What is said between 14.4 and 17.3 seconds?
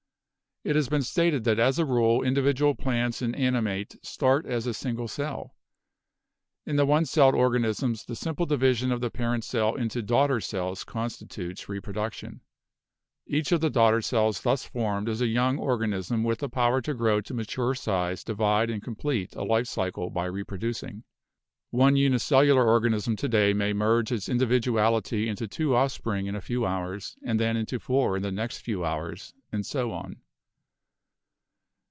thus formed is a young organism with the power to grow